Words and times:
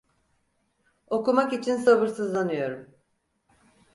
Okumak 1.07 1.53
için 1.53 1.77
sabırsızlanıyorum. 1.77 2.95